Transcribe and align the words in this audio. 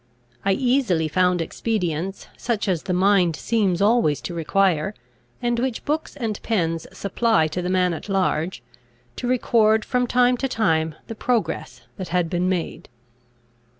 I 0.43 0.53
easily 0.53 1.07
found 1.07 1.43
expedients, 1.43 2.25
such 2.35 2.67
as 2.67 2.81
the 2.81 2.91
mind 2.91 3.35
seems 3.35 3.83
always 3.83 4.19
to 4.21 4.33
require, 4.33 4.95
and 5.43 5.59
which 5.59 5.85
books 5.85 6.17
and 6.17 6.41
pens 6.41 6.87
supply 6.91 7.47
to 7.49 7.61
the 7.61 7.69
man 7.69 7.93
at 7.93 8.09
large, 8.09 8.63
to 9.17 9.27
record 9.27 9.85
from 9.85 10.07
time 10.07 10.37
to 10.37 10.47
time 10.47 10.95
the 11.05 11.13
progress 11.13 11.81
that 11.97 12.07
had 12.07 12.31
been 12.31 12.49
made. 12.49 12.89